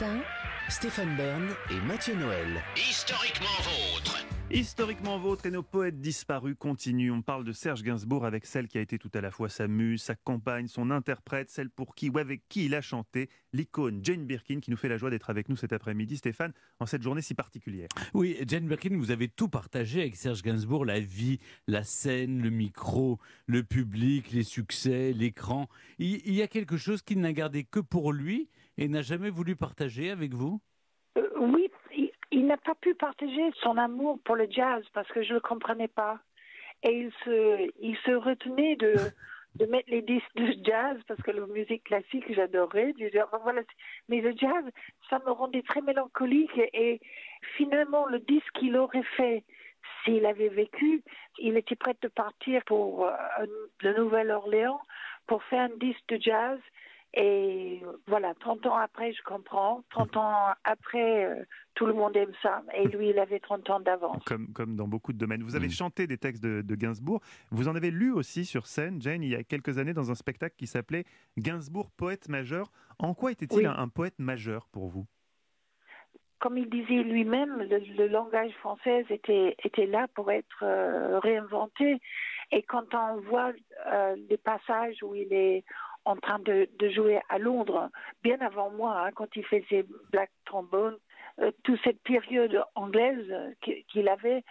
matin, 0.00 0.20
Stéphane 0.68 1.16
Bern 1.16 1.48
et 1.70 1.80
Mathieu 1.86 2.14
Noël. 2.14 2.62
Historiquement 2.76 3.48
vôtre. 3.62 4.29
Historiquement 4.52 5.16
vôtre 5.16 5.46
et 5.46 5.50
nos 5.52 5.62
poètes 5.62 6.00
disparus 6.00 6.56
continuent. 6.58 7.12
On 7.12 7.22
parle 7.22 7.44
de 7.44 7.52
Serge 7.52 7.84
Gainsbourg 7.84 8.24
avec 8.24 8.44
celle 8.44 8.66
qui 8.66 8.78
a 8.78 8.80
été 8.80 8.98
tout 8.98 9.10
à 9.14 9.20
la 9.20 9.30
fois 9.30 9.48
sa 9.48 9.68
muse, 9.68 10.02
sa 10.02 10.16
compagne, 10.16 10.66
son 10.66 10.90
interprète, 10.90 11.50
celle 11.50 11.70
pour 11.70 11.94
qui 11.94 12.10
ou 12.10 12.18
avec 12.18 12.48
qui 12.48 12.64
il 12.64 12.74
a 12.74 12.80
chanté, 12.80 13.30
l'icône 13.52 14.00
Jane 14.02 14.26
Birkin 14.26 14.58
qui 14.58 14.72
nous 14.72 14.76
fait 14.76 14.88
la 14.88 14.98
joie 14.98 15.08
d'être 15.08 15.30
avec 15.30 15.48
nous 15.48 15.54
cet 15.54 15.72
après-midi, 15.72 16.16
Stéphane, 16.16 16.52
en 16.80 16.86
cette 16.86 17.02
journée 17.02 17.22
si 17.22 17.34
particulière. 17.34 17.86
Oui, 18.12 18.38
Jane 18.44 18.66
Birkin, 18.66 18.96
vous 18.96 19.12
avez 19.12 19.28
tout 19.28 19.48
partagé 19.48 20.00
avec 20.00 20.16
Serge 20.16 20.42
Gainsbourg, 20.42 20.84
la 20.84 20.98
vie, 20.98 21.38
la 21.68 21.84
scène, 21.84 22.42
le 22.42 22.50
micro, 22.50 23.20
le 23.46 23.62
public, 23.62 24.32
les 24.32 24.42
succès, 24.42 25.12
l'écran. 25.12 25.68
Il, 26.00 26.34
y 26.34 26.42
a 26.42 26.48
quelque 26.48 26.76
chose 26.76 27.02
qu'il 27.02 27.20
n'a 27.20 27.32
gardé 27.32 27.62
que 27.62 27.78
pour 27.78 28.12
lui 28.12 28.48
et 28.78 28.88
n'a 28.88 29.02
jamais 29.02 29.30
voulu 29.30 29.54
partager 29.54 30.10
avec 30.10 30.34
vous? 30.34 30.60
Euh, 31.18 31.28
oui, 31.40 31.68
il, 32.40 32.46
n'a 32.46 32.56
pas 32.56 32.74
pu 32.74 32.94
partager 32.94 33.50
son 33.62 33.76
amour 33.76 34.18
pour 34.24 34.36
le 34.36 34.46
jazz 34.50 34.84
parce 34.92 35.08
que 35.08 35.22
je 35.22 35.30
ne 35.30 35.34
le 35.34 35.40
comprenais 35.40 35.88
pas. 35.88 36.18
Et 36.82 37.00
il 37.00 37.12
se, 37.24 37.70
il 37.80 37.96
se 37.98 38.12
retenait 38.12 38.76
de, 38.76 38.94
de 39.56 39.66
mettre 39.66 39.90
les 39.90 40.02
disques 40.02 40.34
de 40.36 40.54
jazz 40.64 40.96
parce 41.06 41.20
que 41.22 41.30
la 41.30 41.46
musique 41.46 41.84
classique, 41.84 42.32
j'adorais. 42.32 42.94
Voilà. 43.42 43.62
Mais 44.08 44.20
le 44.20 44.32
jazz, 44.36 44.64
ça 45.08 45.18
me 45.26 45.30
rendait 45.30 45.62
très 45.62 45.82
mélancolique. 45.82 46.58
Et 46.72 47.00
finalement, 47.56 48.06
le 48.06 48.20
disque 48.20 48.52
qu'il 48.54 48.76
aurait 48.76 49.08
fait 49.16 49.44
s'il 50.04 50.24
avait 50.26 50.48
vécu, 50.48 51.02
il 51.38 51.56
était 51.56 51.76
prêt 51.76 51.96
de 52.00 52.08
partir 52.08 52.62
pour 52.64 53.06
euh, 53.06 53.12
le 53.82 53.94
Nouvelle-Orléans 53.96 54.80
pour 55.26 55.42
faire 55.44 55.70
un 55.70 55.76
disque 55.76 56.06
de 56.08 56.18
jazz. 56.20 56.58
Et 57.14 57.82
voilà, 58.06 58.34
30 58.34 58.66
ans 58.66 58.76
après, 58.76 59.12
je 59.12 59.22
comprends. 59.24 59.82
30 59.90 60.16
ans 60.16 60.34
après, 60.62 61.24
euh, 61.24 61.44
tout 61.74 61.86
le 61.86 61.92
monde 61.92 62.16
aime 62.16 62.32
ça. 62.40 62.62
Et 62.76 62.86
lui, 62.86 63.10
il 63.10 63.18
avait 63.18 63.40
30 63.40 63.68
ans 63.70 63.80
d'avance. 63.80 64.22
Comme, 64.24 64.52
comme 64.52 64.76
dans 64.76 64.86
beaucoup 64.86 65.12
de 65.12 65.18
domaines. 65.18 65.42
Vous 65.42 65.56
avez 65.56 65.66
Mm. 65.66 65.70
chanté 65.72 66.06
des 66.06 66.18
textes 66.18 66.42
de, 66.42 66.62
de 66.62 66.74
Gainsbourg. 66.76 67.20
Vous 67.50 67.66
en 67.66 67.74
avez 67.74 67.90
lu 67.90 68.12
aussi 68.12 68.44
sur 68.44 68.66
scène, 68.66 69.02
Jane, 69.02 69.22
il 69.24 69.30
y 69.30 69.34
a 69.34 69.42
quelques 69.42 69.78
années 69.78 69.92
dans 69.94 70.10
un 70.12 70.14
spectacle 70.14 70.54
qui 70.56 70.68
s'appelait 70.68 71.04
Gainsbourg, 71.36 71.90
poète 71.90 72.28
majeur. 72.28 72.70
En 73.00 73.12
quoi 73.14 73.32
était-il 73.32 73.58
Oui. 73.58 73.66
un, 73.66 73.74
un 73.76 73.88
poète 73.88 74.18
majeur 74.20 74.68
pour 74.68 74.86
vous? 74.88 75.04
Comme 76.38 76.56
il 76.56 76.70
disait 76.70 77.02
lui-même, 77.02 77.58
le, 77.58 77.78
le 77.96 78.06
langage 78.08 78.52
français 78.60 79.04
était, 79.10 79.56
était 79.62 79.84
là 79.86 80.06
pour 80.14 80.30
être 80.30 80.62
euh, 80.62 81.18
réinventé. 81.18 82.00
Et 82.50 82.62
quand 82.62 82.94
on 82.94 83.20
voit 83.20 83.52
euh, 83.92 84.16
les 84.30 84.38
passages 84.38 85.02
où 85.02 85.14
il 85.14 85.32
est 85.32 85.64
en 86.04 86.16
train 86.16 86.38
de, 86.40 86.68
de 86.78 86.88
jouer 86.90 87.20
à 87.28 87.38
Londres, 87.38 87.90
bien 88.22 88.38
avant 88.40 88.70
moi, 88.70 89.00
hein, 89.00 89.10
quand 89.14 89.34
il 89.36 89.44
faisait 89.44 89.84
Black 90.12 90.30
Trombone, 90.44 90.96
euh, 91.40 91.50
toute 91.62 91.80
cette 91.84 92.02
période 92.02 92.62
anglaise 92.74 93.54
qu'il 93.88 94.08
avait, 94.08 94.42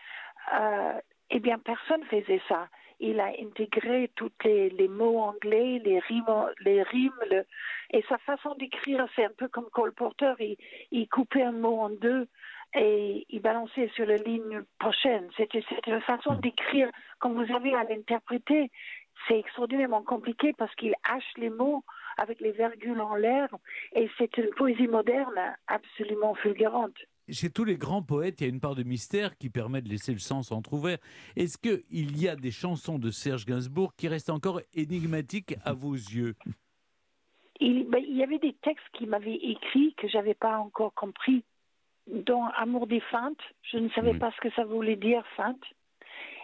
euh, 0.53 0.93
eh 1.31 1.39
bien, 1.39 1.59
personne 1.59 2.03
faisait 2.05 2.41
ça. 2.47 2.67
Il 3.01 3.19
a 3.19 3.27
intégré 3.39 4.11
tous 4.15 4.31
les, 4.43 4.69
les 4.71 4.87
mots 4.87 5.19
anglais, 5.19 5.79
les 5.83 5.99
rimes, 5.99 6.25
les 6.61 6.83
rimes 6.83 7.13
le- 7.29 7.45
et 7.91 8.03
sa 8.09 8.17
façon 8.19 8.55
d'écrire, 8.55 9.07
c'est 9.15 9.23
un 9.25 9.31
peu 9.37 9.47
comme 9.47 9.69
Cole 9.71 9.93
Porter. 9.93 10.33
Il, 10.39 10.57
il 10.91 11.07
coupait 11.07 11.43
un 11.43 11.53
mot 11.53 11.79
en 11.79 11.89
deux 11.89 12.27
et 12.75 13.25
il 13.29 13.41
balançait 13.41 13.89
sur 13.95 14.05
la 14.05 14.17
ligne 14.17 14.63
prochaine. 14.79 15.29
C'était 15.37 15.63
c'était 15.69 15.91
une 15.91 16.01
façon 16.01 16.35
d'écrire. 16.35 16.89
Quand 17.19 17.31
vous 17.31 17.51
avez 17.55 17.73
à 17.73 17.83
l'interpréter, 17.85 18.69
c'est 19.29 19.39
extraordinairement 19.39 20.01
compliqué 20.01 20.53
parce 20.53 20.73
qu'il 20.75 20.93
hache 21.03 21.31
les 21.37 21.49
mots 21.49 21.83
avec 22.17 22.41
les 22.41 22.51
virgules 22.51 22.99
en 22.99 23.15
l'air 23.15 23.47
et 23.93 24.09
c'est 24.17 24.37
une 24.37 24.49
poésie 24.49 24.87
moderne 24.87 25.55
absolument 25.67 26.35
fulgurante. 26.35 26.97
Chez 27.29 27.51
tous 27.51 27.63
les 27.63 27.77
grands 27.77 28.01
poètes, 28.01 28.41
il 28.41 28.45
y 28.45 28.47
a 28.47 28.49
une 28.49 28.59
part 28.59 28.73
de 28.73 28.81
mystère 28.81 29.37
qui 29.37 29.51
permet 29.51 29.81
de 29.81 29.89
laisser 29.89 30.13
le 30.13 30.19
sens 30.19 30.51
entrouvert. 30.51 30.97
Est-ce 31.35 31.59
qu'il 31.59 32.19
y 32.19 32.27
a 32.27 32.35
des 32.35 32.49
chansons 32.49 32.97
de 32.97 33.11
Serge 33.11 33.45
Gainsbourg 33.45 33.93
qui 33.95 34.07
restent 34.07 34.31
encore 34.31 34.61
énigmatiques 34.73 35.55
à 35.63 35.73
vos 35.73 35.93
yeux? 35.93 36.35
Il, 37.59 37.87
ben, 37.87 38.03
il 38.03 38.17
y 38.17 38.23
avait 38.23 38.39
des 38.39 38.53
textes 38.63 38.87
qu'il 38.93 39.09
m'avait 39.09 39.35
écrits 39.35 39.93
que 39.95 40.07
j'avais 40.07 40.33
pas 40.33 40.57
encore 40.57 40.93
compris. 40.95 41.43
Dans 42.07 42.45
Amour 42.57 42.87
des 42.87 43.01
feintes, 43.01 43.41
je 43.61 43.77
ne 43.77 43.89
savais 43.89 44.15
pas 44.15 44.31
ce 44.31 44.41
que 44.41 44.51
ça 44.55 44.63
voulait 44.63 44.95
dire 44.95 45.23
feinte. 45.37 45.61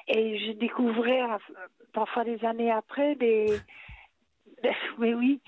Et 0.08 0.38
je 0.40 0.52
découvrais 0.54 1.22
euh, 1.24 1.38
parfois 1.94 2.24
des 2.24 2.44
années 2.46 2.72
après 2.72 3.16
des, 3.16 3.48
mais 5.00 5.14
oui, 5.14 5.42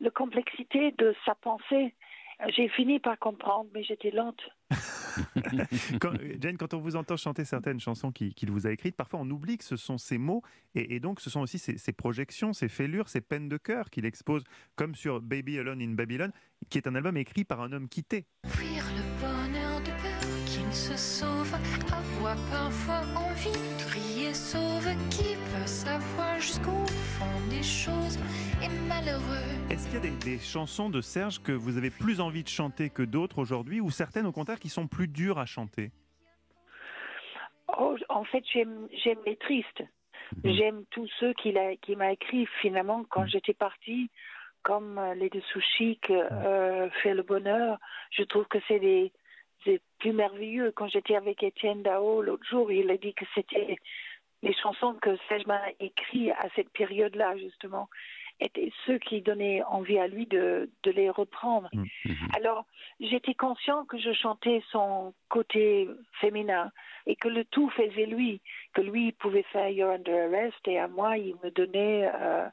la 0.00 0.10
complexité 0.10 0.92
de 0.98 1.14
sa 1.24 1.34
pensée. 1.34 1.94
J'ai 2.56 2.68
fini 2.68 2.98
par 2.98 3.16
comprendre, 3.18 3.70
mais 3.72 3.84
j'étais 3.84 4.10
lente. 4.10 4.40
Quand- 6.00 6.14
Jane, 6.40 6.56
quand 6.58 6.74
on 6.74 6.78
vous 6.78 6.96
entend 6.96 7.16
chanter 7.16 7.44
certaines 7.44 7.78
chansons 7.78 8.10
qui- 8.10 8.34
qu'il 8.34 8.50
vous 8.50 8.66
a 8.66 8.72
écrites, 8.72 8.96
parfois 8.96 9.20
on 9.20 9.30
oublie 9.30 9.56
que 9.56 9.62
ce 9.64 9.76
sont 9.76 9.98
ses 9.98 10.18
mots 10.18 10.42
et, 10.74 10.96
et 10.96 11.00
donc 11.00 11.20
ce 11.20 11.30
sont 11.30 11.40
aussi 11.40 11.58
ses, 11.60 11.78
ses 11.78 11.92
projections, 11.92 12.52
ses 12.52 12.68
fêlures, 12.68 13.08
ses 13.08 13.20
peines 13.20 13.48
de 13.48 13.56
cœur 13.56 13.88
qu'il 13.90 14.04
expose, 14.04 14.42
comme 14.74 14.96
sur 14.96 15.20
Baby 15.20 15.60
Alone 15.60 15.80
in 15.80 15.92
Babylon, 15.94 16.32
qui 16.70 16.78
est 16.78 16.88
un 16.88 16.96
album 16.96 17.16
écrit 17.16 17.44
par 17.44 17.60
un 17.60 17.72
homme 17.72 17.88
quitté. 17.88 18.26
Fuir 18.46 18.82
le 18.96 19.13
se 20.74 20.96
sauve, 20.96 21.54
avoir 21.86 22.36
parfois 22.50 23.02
envie 23.16 23.52
de 23.52 23.82
crier 23.88 24.34
sauve, 24.34 24.88
qui 25.08 25.36
peut 25.36 25.66
savoir 25.66 26.38
jusqu'au 26.40 26.84
fond 26.86 27.48
des 27.48 27.62
choses? 27.62 28.18
Est 28.60 28.88
malheureux. 28.88 29.70
Est-ce 29.70 29.86
qu'il 29.86 29.94
y 29.94 29.98
a 29.98 30.00
des, 30.00 30.24
des 30.24 30.38
chansons 30.38 30.90
de 30.90 31.00
Serge 31.00 31.40
que 31.42 31.52
vous 31.52 31.78
avez 31.78 31.90
plus 31.90 32.20
envie 32.20 32.42
de 32.42 32.48
chanter 32.48 32.90
que 32.90 33.02
d'autres 33.02 33.38
aujourd'hui, 33.38 33.80
ou 33.80 33.90
certaines 33.90 34.26
au 34.26 34.32
contraire 34.32 34.58
qui 34.58 34.68
sont 34.68 34.88
plus 34.88 35.06
dures 35.06 35.38
à 35.38 35.46
chanter? 35.46 35.92
Oh, 37.78 37.96
en 38.08 38.24
fait, 38.24 38.44
j'aime 38.52 38.88
les 39.26 39.36
tristes. 39.36 39.84
J'aime 40.42 40.84
tous 40.90 41.08
ceux 41.20 41.32
qu'il 41.34 41.56
a 41.56 41.76
qu'il 41.76 41.98
m'a 41.98 42.12
écrit. 42.12 42.46
Finalement 42.60 43.04
quand 43.08 43.26
j'étais 43.26 43.54
partie, 43.54 44.10
comme 44.62 44.98
euh, 44.98 45.14
les 45.14 45.28
dessous 45.28 45.60
chic, 45.76 46.10
euh, 46.10 46.88
fait 47.02 47.14
le 47.14 47.22
bonheur. 47.22 47.78
Je 48.10 48.24
trouve 48.24 48.46
que 48.46 48.58
c'est 48.66 48.80
des 48.80 49.12
des 49.64 49.80
plus 49.98 50.12
merveilleux. 50.12 50.72
Quand 50.72 50.88
j'étais 50.88 51.16
avec 51.16 51.42
Étienne 51.42 51.82
Dao 51.82 52.22
l'autre 52.22 52.44
jour, 52.48 52.70
il 52.70 52.90
a 52.90 52.96
dit 52.96 53.14
que 53.14 53.24
c'était 53.34 53.76
les 54.42 54.54
chansons 54.54 54.94
que 55.00 55.16
Serge 55.28 55.46
m'a 55.46 55.60
écrites 55.80 56.32
à 56.38 56.48
cette 56.54 56.70
période-là 56.70 57.36
justement 57.38 57.88
étaient 58.40 58.72
ceux 58.86 58.98
qui 58.98 59.22
donnaient 59.22 59.62
envie 59.64 59.98
à 59.98 60.08
lui 60.08 60.26
de, 60.26 60.70
de 60.82 60.90
les 60.90 61.10
reprendre. 61.10 61.70
Alors, 62.36 62.66
j'étais 63.00 63.34
conscient 63.34 63.84
que 63.84 63.98
je 63.98 64.12
chantais 64.12 64.62
son 64.70 65.14
côté 65.28 65.88
féminin 66.20 66.70
et 67.06 67.16
que 67.16 67.28
le 67.28 67.44
tout 67.44 67.70
faisait 67.70 68.06
lui, 68.06 68.40
que 68.74 68.80
lui 68.80 69.12
pouvait 69.12 69.44
faire 69.52 69.68
You're 69.68 69.92
Under 69.92 70.26
Arrest 70.26 70.66
et 70.66 70.78
à 70.78 70.88
moi 70.88 71.16
il 71.16 71.36
me 71.44 71.50
donnait 71.50 72.10
euh, 72.12 72.48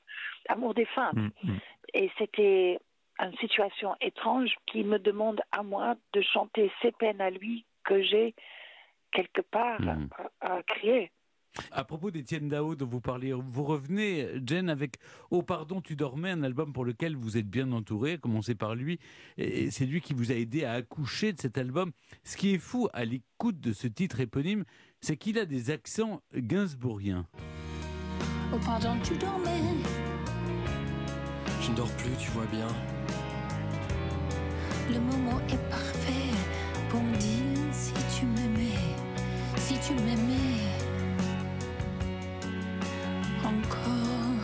Amour 0.50 0.74
des 0.74 0.86
femmes. 0.86 1.32
Mm, 1.44 1.52
mm. 1.52 1.60
Et 1.94 2.12
c'était 2.18 2.80
une 3.22 3.38
situation 3.38 3.96
étrange 4.02 4.52
qui 4.66 4.84
me 4.84 4.98
demande 5.00 5.42
à 5.52 5.64
moi 5.64 5.96
de 6.14 6.22
chanter 6.22 6.72
ces 6.82 6.92
peines 6.92 7.22
à 7.22 7.30
lui 7.30 7.66
que 7.84 8.02
j'ai 8.02 8.34
quelque 9.12 9.42
part 9.42 9.80
Mhm. 9.82 10.10
à, 10.42 10.54
à 10.56 10.64
créer. 10.64 11.12
À 11.74 11.84
propos 11.84 12.12
d'Étienne 12.12 12.48
Dao 12.48 12.76
dont 12.76 12.86
vous 12.88 13.02
parliez, 13.02 13.34
vous 13.34 13.64
revenez, 13.66 14.26
Jen, 14.48 14.70
avec 14.70 14.96
Oh 15.32 15.42
pardon, 15.44 15.82
tu 15.82 15.98
dormais, 15.98 16.32
un 16.32 16.44
album 16.44 16.72
pour 16.72 16.86
lequel 16.86 17.18
vous 17.18 17.38
êtes 17.38 17.50
bien 17.50 17.74
entouré, 17.74 18.14
à 18.14 18.18
commencer 18.18 18.56
par 18.56 18.74
lui. 18.74 19.00
Et 19.38 19.70
c'est 19.70 19.86
lui 19.86 20.00
qui 20.00 20.14
vous 20.14 20.32
a 20.32 20.36
aidé 20.36 20.64
à 20.64 20.72
accoucher 20.74 21.34
de 21.34 21.40
cet 21.42 21.58
album. 21.58 21.92
Ce 22.24 22.38
qui 22.38 22.54
est 22.54 22.58
fou 22.58 22.88
à 22.94 23.04
l'écoute 23.04 23.60
de 23.60 23.74
ce 23.74 23.88
titre 23.88 24.22
éponyme, 24.22 24.64
c'est 25.02 25.18
qu'il 25.18 25.38
a 25.38 25.46
des 25.46 25.72
accents 25.72 26.22
gainsbourgiens. 26.34 27.28
Oh 28.54 28.58
pardon, 28.66 28.98
tu 29.04 29.18
dormais. 29.18 29.60
Je 31.62 31.72
ne 31.72 31.76
dors 31.76 31.92
plus, 31.98 32.16
tu 32.18 32.32
vois 32.32 32.46
bien. 32.46 32.68
Le 34.92 35.00
moment 35.00 35.40
est 35.48 35.70
parfait 35.70 36.36
pour 36.90 37.02
me 37.02 37.16
dire 37.16 37.74
si 37.74 37.94
tu 38.14 38.26
m'aimais, 38.26 38.76
si 39.56 39.76
tu 39.80 39.94
m'aimais 39.94 40.60
encore. 43.46 44.42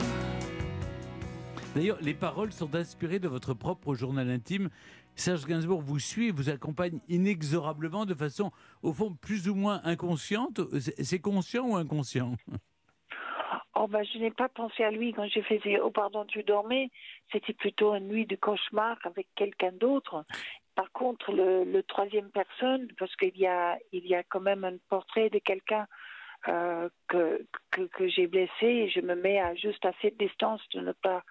D'ailleurs, 1.75 1.97
les 2.01 2.13
paroles 2.13 2.53
sont 2.53 2.73
inspirées 2.75 3.19
de 3.19 3.27
votre 3.27 3.53
propre 3.53 3.93
journal 3.93 4.29
intime. 4.29 4.69
Serge 5.15 5.45
Gainsbourg 5.45 5.81
vous 5.81 5.99
suit 5.99 6.27
et 6.27 6.31
vous 6.31 6.49
accompagne 6.49 6.99
inexorablement 7.09 8.05
de 8.05 8.13
façon, 8.13 8.51
au 8.83 8.93
fond, 8.93 9.17
plus 9.19 9.49
ou 9.49 9.55
moins 9.55 9.81
inconsciente. 9.83 10.61
C'est 10.79 11.03
c'est 11.03 11.19
conscient 11.19 11.67
ou 11.67 11.75
inconscient? 11.75 12.37
Oh 13.75 13.87
ben, 13.87 14.03
je 14.03 14.17
n'ai 14.17 14.31
pas 14.31 14.49
pensé 14.49 14.83
à 14.83 14.91
lui 14.91 15.13
quand 15.13 15.27
j'ai 15.27 15.41
fait 15.41 15.61
Oh 15.79 15.91
pardon, 15.91 16.25
tu 16.25 16.43
dormais. 16.43 16.89
C'était 17.31 17.53
plutôt 17.53 17.93
une 17.95 18.07
nuit 18.07 18.25
de 18.25 18.35
cauchemar 18.35 18.97
avec 19.03 19.27
quelqu'un 19.35 19.71
d'autre. 19.71 20.25
Par 20.75 20.91
contre, 20.91 21.31
le, 21.31 21.63
le 21.63 21.83
troisième 21.83 22.29
personne, 22.29 22.87
parce 22.99 23.15
qu'il 23.15 23.37
y 23.37 23.47
a, 23.47 23.77
il 23.91 24.05
y 24.05 24.15
a 24.15 24.23
quand 24.23 24.41
même 24.41 24.63
un 24.63 24.77
portrait 24.89 25.29
de 25.29 25.39
quelqu'un 25.39 25.87
euh, 26.47 26.89
que, 27.07 27.45
que, 27.71 27.81
que 27.81 28.07
j'ai 28.07 28.27
blessé 28.27 28.65
et 28.65 28.89
je 28.89 29.01
me 29.01 29.15
mets 29.15 29.39
à 29.39 29.55
juste 29.55 29.83
assez 29.85 30.11
de 30.11 30.17
distance 30.17 30.61
de 30.73 30.81
ne 30.81 30.91
pas 30.91 31.23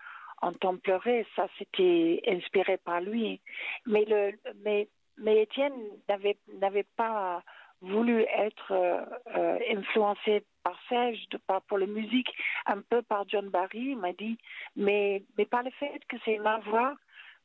entend 0.43 0.77
pleurer, 0.77 1.27
ça 1.35 1.49
c'était 1.59 2.23
inspiré 2.27 2.77
par 2.77 3.01
lui. 3.01 3.41
Mais 3.87 4.05
le, 4.05 4.33
mais, 4.65 4.89
mais 5.17 5.43
Étienne 5.43 5.73
n'avait 6.09 6.37
n'avait 6.55 6.87
pas 6.97 7.43
voulu 7.81 8.23
être 8.23 8.73
euh, 8.73 9.05
euh, 9.37 9.59
influencé 9.71 10.45
par 10.63 10.79
Serge, 10.89 11.27
par, 11.47 11.63
pour 11.63 11.79
la 11.79 11.87
musique, 11.87 12.31
un 12.67 12.81
peu 12.81 13.03
par 13.03 13.29
John 13.29 13.49
Barry. 13.49 13.91
Il 13.91 13.99
m'a 13.99 14.13
dit, 14.13 14.39
mais, 14.75 15.23
mais 15.37 15.45
par 15.45 15.63
le 15.63 15.71
fait 15.71 16.01
que 16.09 16.17
c'est 16.25 16.39
ma 16.39 16.59
voix, 16.59 16.95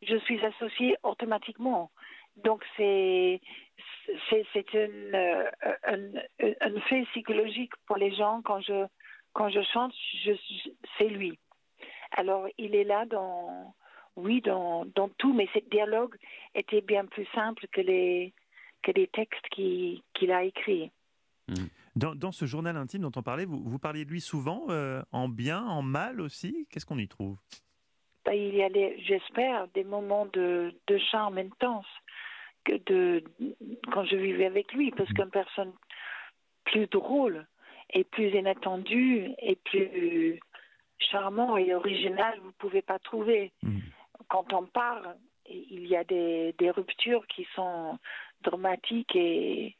je 0.02 0.18
suis 0.18 0.44
associée 0.44 0.96
automatiquement. 1.04 1.92
Donc 2.38 2.64
c'est 2.78 3.42
c'est 4.30 4.76
euh, 4.76 5.52
un, 5.84 6.00
un 6.62 6.80
fait 6.82 7.04
psychologique 7.12 7.74
pour 7.86 7.98
les 7.98 8.14
gens 8.16 8.42
quand 8.44 8.62
je 8.62 8.86
quand 9.34 9.50
je 9.50 9.62
chante, 9.62 9.94
c'est 10.98 11.10
lui. 11.10 11.38
Alors 12.12 12.48
il 12.58 12.76
est 12.76 12.84
là 12.86 13.06
dans 13.06 13.76
oui 14.16 14.42
dans 14.42 14.86
dans 14.96 15.10
tout, 15.10 15.34
mais 15.34 15.48
ce 15.54 15.60
dialogue 15.70 16.16
était 16.56 16.82
bien 16.82 17.06
plus 17.06 17.28
simple 17.34 17.68
que 17.72 17.82
les 17.82 18.34
que 18.82 18.92
les 18.92 19.08
textes 19.08 19.48
qu'il 19.50 20.02
qu'il 20.14 20.32
a 20.32 20.44
écrits. 20.44 20.92
Dans, 21.96 22.16
dans, 22.16 22.32
ce 22.32 22.46
journal 22.46 22.78
intime 22.78 23.02
dont 23.02 23.12
on 23.16 23.24
parlait, 23.24 23.46
vous, 23.46 23.62
vous 23.62 23.80
parliez 23.80 24.06
de 24.06 24.12
lui 24.12 24.22
souvent, 24.22 24.68
euh, 24.70 25.02
en 25.12 25.28
bien, 25.28 25.62
en 25.62 25.82
mal 25.82 26.22
aussi 26.22 26.66
Qu'est-ce 26.70 26.86
qu'on 26.86 26.98
y 26.98 27.08
trouve? 27.08 27.38
Ben, 28.26 28.34
Il 28.34 28.56
y 28.56 28.64
a, 28.64 28.70
j'espère, 29.06 29.68
des 29.70 29.84
moments 29.84 30.26
de, 30.28 30.74
de 30.88 30.98
charme 30.98 31.38
intense 31.38 31.88
que 32.64 32.78
de, 32.86 33.24
quand 33.92 34.06
je 34.06 34.16
vivais 34.16 34.46
avec 34.46 34.72
lui, 34.74 34.92
parce 34.92 35.12
qu'une 35.12 35.32
personne 35.32 35.74
plus 36.64 36.88
drôle 36.88 37.46
et 37.94 38.04
plus 38.04 38.30
inattendue 38.30 39.32
et 39.40 39.56
plus 39.56 40.40
charmant 41.00 41.58
et 41.58 41.74
original, 41.74 42.40
vous 42.40 42.48
ne 42.48 42.54
pouvez 42.54 42.82
pas 42.82 43.00
trouver. 43.00 43.52
Mmh. 43.64 43.80
Quand 44.30 44.54
on 44.54 44.66
parle, 44.66 45.16
il 45.50 45.88
y 45.88 45.96
a 45.96 46.04
des, 46.04 46.54
des 46.58 46.70
ruptures 46.70 47.26
qui 47.28 47.46
sont 47.56 47.98
dramatiques 48.44 49.16
et 49.16 49.76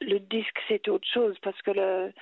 le 0.00 0.18
disque 0.18 0.58
c'est 0.68 0.88
autre 0.88 1.08
chose 1.12 1.36
parce 1.42 1.60
que 1.62 1.70
le, 1.72 2.12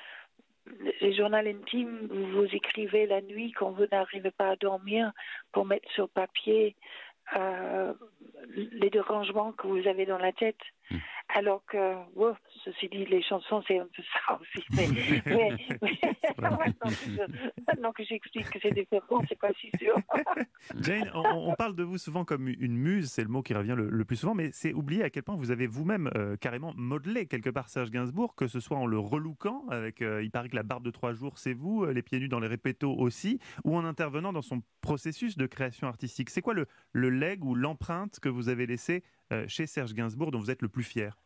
les 1.01 1.15
journaux 1.15 1.37
intimes, 1.37 2.09
vous, 2.11 2.27
vous 2.33 2.55
écrivez 2.55 3.07
la 3.07 3.21
nuit 3.21 3.53
quand 3.53 3.71
vous 3.71 3.87
n'arrivez 3.91 4.31
pas 4.31 4.51
à 4.51 4.57
dormir 4.57 5.13
pour 5.53 5.67
mettre 5.67 5.91
sur 5.93 6.09
papier 6.09 6.77
euh, 7.37 7.93
les 8.57 8.91
dérangements 8.91 9.53
que 9.53 9.67
vous 9.67 9.87
avez 9.87 10.07
dans 10.07 10.19
la 10.19 10.33
tête. 10.33 10.61
Mmh. 10.91 10.97
Alors 11.35 11.65
que, 11.67 11.95
wow, 12.17 12.35
ceci 12.65 12.89
dit, 12.89 13.05
les 13.07 13.23
chansons, 13.23 13.63
c'est 13.67 13.79
un 13.79 13.87
peu 13.97 14.03
ça 14.03 14.39
aussi. 14.41 14.65
Mais, 14.73 14.89
mais, 15.27 15.57
mais 15.81 15.99
maintenant 17.69 17.93
que 17.93 18.03
j'explique 18.05 18.51
que 18.51 18.59
c'est 18.61 18.73
différent, 18.73 19.23
c'est 19.29 19.39
pas 19.39 19.53
si 19.61 19.71
sûr. 19.79 19.95
Jane, 20.81 21.11
on, 21.15 21.51
on, 21.51 21.55
parle 21.55 21.77
de 21.77 21.85
vous 21.85 21.99
souvent 21.99 22.25
comme 22.25 22.49
une 22.49 22.77
muse, 22.77 23.11
c'est 23.11 23.23
le 23.23 23.29
mot 23.29 23.43
qui 23.43 23.55
revient 23.55 23.75
le, 23.77 23.89
le 23.89 24.05
plus 24.05 24.17
souvent, 24.17 24.35
mais 24.35 24.51
c'est 24.53 24.73
oublier 24.73 25.05
à 25.05 25.11
quel 25.11 25.23
point 25.23 25.37
vous 25.37 25.51
avez 25.51 25.67
vous-même 25.67 26.11
euh, 26.17 26.37
carrément 26.37 26.73
modelé 26.77 27.27
quelque 27.27 27.51
part 27.51 27.69
Serge 27.69 27.91
Gainsbourg, 27.91 28.35
que 28.35 28.49
ce 28.49 28.59
soit 28.59 28.77
en 28.77 28.87
le 28.87 28.99
relookant, 28.99 29.65
avec, 29.71 30.03
euh, 30.03 30.23
il 30.23 30.31
paraît 30.31 30.49
que 30.49 30.57
la 30.57 30.63
barbe 30.63 30.85
de 30.85 30.91
trois 30.91 31.13
jours, 31.13 31.39
c'est 31.39 31.53
vous, 31.53 31.85
euh, 31.85 31.93
les 31.93 32.03
pieds 32.03 32.19
nus 32.19 32.29
dans 32.29 32.41
les 32.41 32.49
répétos 32.49 32.93
aussi, 32.93 33.39
ou 33.65 33.77
en 33.77 33.85
intervenant 33.85 34.33
dans 34.33 34.43
son 34.43 34.63
processus 34.81 35.37
de 35.37 35.47
création 35.47 35.87
artistique. 35.87 36.31
C'est 36.31 36.43
quoi 36.43 36.55
le, 36.55 36.67
le 36.93 37.11
leg 37.11 37.45
ou 37.45 37.55
l'empreinte 37.55 38.19
que 38.21 38.29
vous 38.29 38.49
avez 38.49 38.67
laissé 38.67 38.97
euh, 38.97 39.20
chez 39.49 39.67
Serge 39.67 39.95
Gainsbourg 39.95 40.31
dont 40.31 40.39
vous 40.39 40.51
êtes 40.51 40.63
le 40.63 40.69
plus 40.69 40.85
fier 40.85 41.17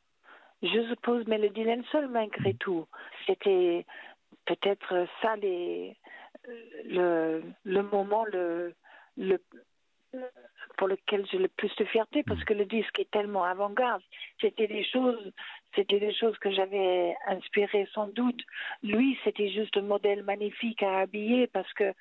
Je 0.62 0.88
suppose 0.88 1.26
Melody 1.26 1.64
seul 1.90 2.08
malgré 2.08 2.52
mmh. 2.52 2.58
tout. 2.58 2.86
C'était 3.26 3.86
peut-être 4.46 5.06
ça 5.22 5.36
les, 5.36 5.96
le, 6.84 7.42
le 7.64 7.82
moment 7.82 8.24
le, 8.24 8.74
le, 9.16 9.40
pour 10.76 10.88
lequel 10.88 11.26
j'ai 11.30 11.38
le 11.38 11.48
plus 11.48 11.74
de 11.76 11.84
fierté 11.84 12.22
parce 12.22 12.40
mmh. 12.40 12.44
que 12.44 12.54
le 12.54 12.64
disque 12.66 12.98
est 12.98 13.10
tellement 13.10 13.44
avant-garde. 13.44 14.02
C'était 14.40 14.66
des 14.66 14.84
choses, 14.84 15.32
c'était 15.74 16.00
des 16.00 16.14
choses 16.14 16.36
que 16.38 16.50
j'avais 16.50 17.14
inspirées 17.26 17.88
sans 17.92 18.08
doute. 18.08 18.40
Lui, 18.82 19.18
c'était 19.24 19.50
juste 19.50 19.76
un 19.76 19.82
modèle 19.82 20.22
magnifique 20.22 20.82
à 20.82 21.00
habiller 21.00 21.46
parce 21.46 21.72
que 21.74 21.92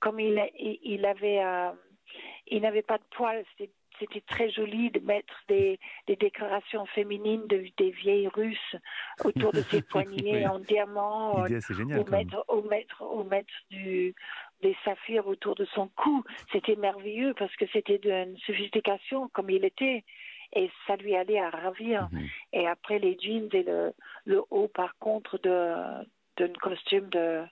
comme 0.00 0.18
il, 0.18 0.42
il 0.58 1.04
avait, 1.04 1.44
euh, 1.44 1.70
il 2.46 2.62
n'avait 2.62 2.82
pas 2.82 2.98
de 2.98 3.04
poils, 3.10 3.44
c'était 3.52 3.70
c'était 4.00 4.22
très 4.22 4.50
joli 4.50 4.90
de 4.90 5.00
mettre 5.00 5.34
des, 5.48 5.78
des 6.06 6.16
décorations 6.16 6.86
féminines 6.86 7.46
de, 7.46 7.64
des 7.76 7.90
vieilles 7.90 8.28
russes 8.28 8.76
autour 9.24 9.52
de 9.52 9.62
ses 9.62 9.82
poignets 9.92 10.38
oui. 10.38 10.46
en 10.46 10.58
diamant, 10.58 11.46
génial, 11.46 12.00
ou, 12.00 12.10
mettre, 12.10 12.44
ou, 12.48 12.62
mettre, 12.62 13.02
ou 13.02 13.22
mettre 13.24 13.52
du, 13.70 14.14
des 14.62 14.76
saphirs 14.84 15.26
autour 15.26 15.54
de 15.54 15.66
son 15.66 15.88
cou. 15.88 16.24
C'était 16.52 16.76
merveilleux 16.76 17.34
parce 17.34 17.54
que 17.56 17.66
c'était 17.72 17.98
d'une 17.98 18.36
sophistication 18.38 19.28
comme 19.28 19.50
il 19.50 19.64
était 19.64 20.04
et 20.52 20.70
ça 20.86 20.96
lui 20.96 21.14
allait 21.14 21.38
à 21.38 21.50
ravir. 21.50 22.08
-hmm. 22.10 22.28
Et 22.52 22.66
après 22.66 22.98
les 22.98 23.16
jeans 23.20 23.48
et 23.52 23.62
le, 23.62 23.92
le 24.24 24.42
haut 24.50 24.68
par 24.68 24.92
contre 24.98 25.38
d'un 25.38 26.52
costume 26.60 27.08
de 27.10 27.44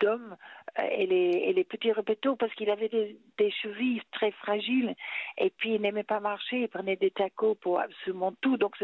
d'homme 0.00 0.36
et 0.78 1.06
les, 1.06 1.30
et 1.48 1.52
les 1.52 1.64
petits 1.64 1.92
répétos 1.92 2.36
parce 2.36 2.54
qu'il 2.54 2.70
avait 2.70 2.88
des, 2.88 3.18
des, 3.38 3.50
chevilles 3.50 4.02
très 4.12 4.30
fragiles 4.32 4.94
et 5.38 5.50
puis 5.50 5.74
il 5.74 5.80
n'aimait 5.80 6.02
pas 6.02 6.20
marcher, 6.20 6.62
il 6.62 6.68
prenait 6.68 6.96
des 6.96 7.10
tacos 7.10 7.54
pour 7.56 7.80
absolument 7.80 8.32
tout. 8.40 8.56
Donc, 8.56 8.76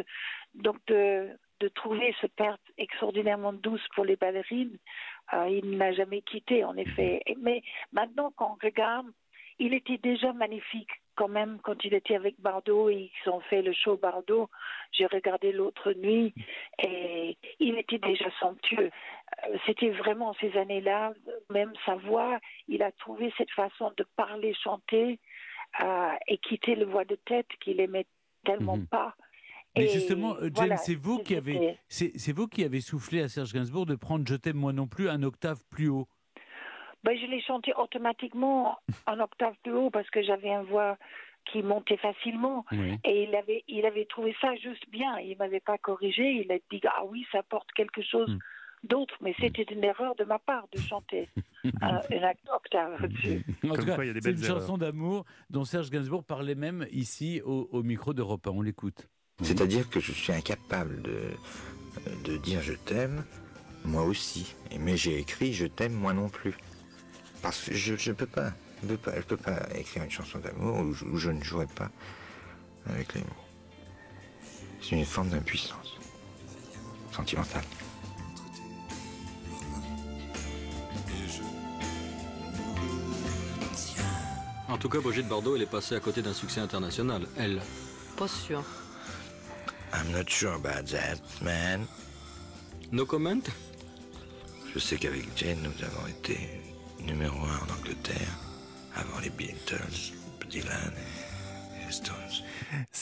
donc 0.55 0.77
de, 0.87 1.29
de 1.61 1.69
trouver 1.69 2.15
ce 2.21 2.27
perte 2.27 2.63
extraordinairement 2.79 3.53
douce 3.53 3.87
pour 3.95 4.05
les 4.05 4.17
ballerines, 4.17 4.79
euh, 5.35 5.49
il 5.49 5.71
ne 5.71 5.79
l'a 5.79 5.93
jamais 5.93 6.23
quitté 6.23 6.65
en 6.65 6.77
effet. 6.77 7.23
Mais 7.39 7.63
maintenant 7.93 8.33
quand 8.37 8.57
on 8.57 8.67
regarde, 8.67 9.07
il 9.59 9.75
était 9.75 9.99
déjà 9.99 10.33
magnifique 10.33 10.91
quand 11.23 11.29
même 11.29 11.59
quand 11.63 11.85
il 11.85 11.95
était 11.95 12.17
avec 12.17 12.41
Bardot 12.41 12.91
et 12.91 13.13
ils 13.15 13.31
ont 13.31 13.39
fait 13.43 13.63
le 13.63 13.73
show 13.73 13.97
Bardot. 13.97 14.51
J'ai 14.91 15.07
regardé 15.07 15.53
l'autre 15.53 15.93
nuit 15.93 16.35
et 16.83 17.39
il 17.61 17.79
était 17.79 17.99
déjà 17.99 18.29
somptueux. 18.41 18.91
Euh, 19.47 19.57
c'était 19.65 19.91
vraiment 19.91 20.35
ces 20.41 20.57
années-là, 20.57 21.13
même 21.49 21.73
sa 21.87 21.95
voix, 21.95 22.41
il 22.67 22.83
a 22.83 22.91
trouvé 22.91 23.33
cette 23.39 23.53
façon 23.53 23.93
de 23.97 24.05
parler, 24.17 24.53
chanter 24.65 25.21
euh, 25.81 26.11
et 26.27 26.39
quitter 26.39 26.75
le 26.75 26.87
voix 26.87 27.05
de 27.05 27.15
tête 27.15 27.47
qu'il 27.61 27.81
aimait 27.81 28.07
tellement 28.45 28.79
mmh. 28.79 28.87
pas. 28.87 29.15
Mais 29.77 29.85
et 29.85 29.89
justement, 29.89 30.35
Jane, 30.41 30.51
voilà, 30.55 30.77
c'est 30.77 30.97
vous 30.97 31.21
qui 31.21 31.37
avez, 31.37 31.79
c'est 31.89 32.33
vous 32.33 32.49
qui 32.49 32.65
avez 32.65 32.81
soufflé 32.81 33.23
à 33.23 33.29
Serge 33.29 33.53
Gainsbourg 33.53 33.87
de 33.87 33.95
prendre 33.95 34.27
"Je 34.27 34.35
t'aime 34.35 34.57
moi 34.57 34.73
non 34.73 34.89
plus" 34.89 35.09
un 35.09 35.23
octave 35.23 35.63
plus 35.71 35.89
haut. 35.89 36.09
Ben, 37.05 37.19
je 37.19 37.27
l'ai 37.27 37.41
chanté 37.43 37.73
automatiquement 37.75 38.79
en 39.07 39.21
octave 39.21 39.55
plus 39.63 39.73
haut 39.73 39.91
parce 39.91 40.09
que 40.11 40.23
j'avais 40.23 40.51
une 40.51 40.65
voix 40.65 40.97
qui 41.51 41.63
montait 41.63 41.97
facilement. 41.97 42.65
Oui. 42.71 42.99
Et 43.05 43.25
il 43.25 43.35
avait, 43.35 43.65
il 43.67 43.85
avait 43.85 44.05
trouvé 44.05 44.37
ça 44.41 44.55
juste 44.57 44.89
bien. 44.91 45.19
Il 45.19 45.33
ne 45.33 45.39
m'avait 45.39 45.61
pas 45.61 45.79
corrigé. 45.79 46.31
Il 46.45 46.53
a 46.53 46.59
dit 46.71 46.81
Ah 46.87 47.05
oui, 47.05 47.27
ça 47.33 47.43
porte 47.43 47.71
quelque 47.73 48.03
chose. 48.03 48.29
Mm 48.29 48.39
d'autres, 48.85 49.15
mais 49.21 49.35
c'était 49.41 49.63
une 49.63 49.85
erreur 49.85 50.15
de 50.17 50.25
ma 50.25 50.39
part 50.39 50.67
de 50.73 50.81
chanter 50.81 51.29
un, 51.81 52.01
une 52.11 52.51
octave 52.55 53.03
au-dessus. 53.03 53.45
En 53.65 53.75
tout 53.75 53.85
cas, 53.85 53.97
c'est 54.21 54.31
une 54.31 54.43
chanson 54.43 54.79
d'amour 54.79 55.25
dont 55.51 55.65
Serge 55.65 55.91
Gainsbourg 55.91 56.25
parlait 56.25 56.55
même 56.55 56.87
ici 56.91 57.41
au, 57.45 57.69
au 57.73 57.83
micro 57.83 58.13
d'Europe 58.15 58.47
1. 58.47 58.51
On 58.51 58.63
l'écoute. 58.63 59.09
C'est-à-dire 59.43 59.89
que 59.89 60.01
je 60.01 60.13
suis 60.13 60.33
incapable 60.33 61.03
de, 61.03 61.31
de 62.25 62.37
dire 62.39 62.61
je 62.61 62.75
t'aime, 62.75 63.25
moi 63.85 64.03
aussi. 64.03 64.55
Mais 64.79 64.97
j'ai 64.97 65.19
écrit 65.19 65.53
je 65.53 65.67
t'aime, 65.67 65.93
moi 65.93 66.13
non 66.13 66.29
plus. 66.29 66.55
Parce 67.43 67.65
que 67.65 67.75
je 67.75 68.11
ne 68.11 68.15
peux 68.15 68.27
pas. 68.27 68.53
Je 68.83 68.93
ne 68.93 68.97
peux, 68.97 69.13
peux, 69.23 69.37
pas 69.37 69.69
écrire 69.75 70.05
une 70.05 70.11
chanson 70.11 70.39
d'amour 70.39 70.79
où, 70.79 70.95
où, 71.13 71.19
je 71.19 71.31
ne 71.31 71.43
jouerai 71.43 71.67
pas 71.67 71.91
avec 72.89 73.15
les 73.15 73.21
mots. 73.21 73.27
C'est 74.81 74.97
une 74.97 75.05
forme 75.05 75.29
d'impuissance 75.29 75.99
sentimentale. 77.13 77.63
En 84.69 84.79
tout 84.79 84.89
cas, 84.89 85.01
Brigitte 85.01 85.29
Bardot, 85.29 85.55
elle 85.55 85.63
est 85.63 85.67
passée 85.67 85.95
à 85.95 86.01
côté 86.01 86.23
d'un 86.23 86.33
succès 86.33 86.61
international. 86.61 87.27
Elle. 87.37 87.61
Pas 88.17 88.27
sûr. 88.27 88.65
I'm 89.93 90.11
not 90.11 90.29
sure 90.29 90.55
about 90.55 90.91
that, 90.91 91.19
man. 91.43 91.87
No 92.91 93.05
comment? 93.05 93.43
Je 94.75 94.79
sais 94.79 94.97
qu'avec 94.97 95.29
Jane, 95.37 95.59
nous 95.63 95.85
avons 95.85 96.07
été 96.07 96.62
numéro 97.07 97.37
un 97.45 97.59
en 97.59 97.79
Angleterre, 97.79 98.39
avant 98.95 99.19
les 99.21 99.31
Beatles, 99.31 100.13
Dylan 100.51 100.93
et 101.89 101.93
Stones. 101.93 102.45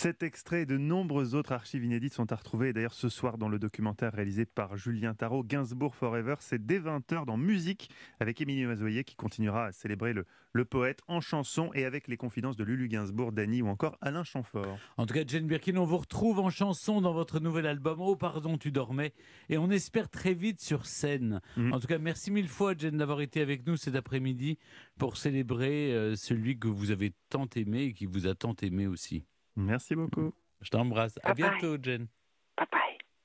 Cet 0.02 0.22
extrait 0.22 0.62
et 0.62 0.66
de 0.66 0.78
nombreuses 0.78 1.34
autres 1.34 1.52
archives 1.52 1.84
inédites 1.84 2.14
sont 2.14 2.32
à 2.32 2.36
retrouver. 2.36 2.72
D'ailleurs, 2.72 2.94
ce 2.94 3.10
soir, 3.10 3.36
dans 3.36 3.50
le 3.50 3.58
documentaire 3.58 4.14
réalisé 4.14 4.46
par 4.46 4.78
Julien 4.78 5.12
Tarot, 5.12 5.44
Gainsbourg 5.44 5.94
Forever, 5.94 6.36
c'est 6.38 6.64
dès 6.64 6.78
20h 6.78 7.26
dans 7.26 7.36
Musique 7.36 7.90
avec 8.18 8.40
Émilie 8.40 8.64
Mazoyer 8.64 9.04
qui 9.04 9.14
continuera 9.14 9.66
à 9.66 9.72
célébrer 9.72 10.14
le, 10.14 10.24
le 10.54 10.64
poète 10.64 11.00
en 11.06 11.20
chanson 11.20 11.70
et 11.74 11.84
avec 11.84 12.08
les 12.08 12.16
confidences 12.16 12.56
de 12.56 12.64
Lulu 12.64 12.88
Gainsbourg, 12.88 13.30
Dany 13.30 13.60
ou 13.60 13.68
encore 13.68 13.98
Alain 14.00 14.24
Chamfort. 14.24 14.78
En 14.96 15.04
tout 15.04 15.12
cas, 15.12 15.24
Jane 15.26 15.46
Birkin, 15.46 15.76
on 15.76 15.84
vous 15.84 15.98
retrouve 15.98 16.38
en 16.38 16.48
chanson 16.48 17.02
dans 17.02 17.12
votre 17.12 17.38
nouvel 17.38 17.66
album 17.66 18.00
Oh 18.00 18.16
pardon, 18.16 18.56
tu 18.56 18.72
dormais. 18.72 19.12
Et 19.50 19.58
on 19.58 19.70
espère 19.70 20.08
très 20.08 20.32
vite 20.32 20.62
sur 20.62 20.86
scène. 20.86 21.42
Mhm. 21.58 21.74
En 21.74 21.78
tout 21.78 21.88
cas, 21.88 21.98
merci 21.98 22.30
mille 22.30 22.48
fois, 22.48 22.72
Jane, 22.74 22.96
d'avoir 22.96 23.20
été 23.20 23.42
avec 23.42 23.66
nous 23.66 23.76
cet 23.76 23.96
après-midi 23.96 24.56
pour 24.98 25.18
célébrer 25.18 25.92
euh, 25.92 26.16
celui 26.16 26.58
que 26.58 26.68
vous 26.68 26.90
avez 26.90 27.12
tant 27.28 27.50
aimé 27.54 27.82
et 27.82 27.92
qui 27.92 28.06
vous 28.06 28.26
a 28.26 28.34
tant 28.34 28.56
aimé 28.62 28.86
aussi. 28.86 29.24
Merci 29.60 29.94
beaucoup. 29.94 30.32
Je 30.60 30.70
t'embrasse. 30.70 31.18
À 31.22 31.34
Bye 31.34 31.50
bye. 31.50 31.60
bientôt, 31.60 31.76
Jen. 31.82 32.06